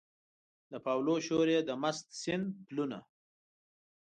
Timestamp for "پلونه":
2.67-2.99